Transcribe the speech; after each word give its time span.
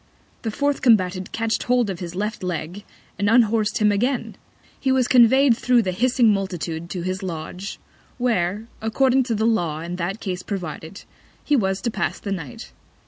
The 0.41 0.49
fourth 0.49 0.81
Combatant 0.81 1.31
catch'd 1.31 1.61
hold 1.61 1.87
of 1.91 1.99
his 1.99 2.15
Left 2.15 2.41
Leg, 2.41 2.83
and 3.19 3.27
unhors'd 3.29 3.77
him 3.77 3.91
again. 3.91 4.35
He 4.79 4.91
was 4.91 5.07
convey'd 5.07 5.55
thro' 5.55 5.79
the 5.83 5.91
hissing 5.91 6.33
Multitude 6.33 6.89
to 6.89 7.03
his 7.03 7.21
Lodge, 7.21 7.79
where, 8.17 8.65
according 8.81 9.21
to 9.25 9.35
the 9.35 9.45
Law 9.45 9.81
in 9.81 9.97
that 9.97 10.19
Case 10.19 10.41
provided, 10.41 11.03
he 11.43 11.55
was 11.55 11.81
to 11.81 11.91
pass 11.91 12.19
the 12.19 12.31
Night. 12.31 12.71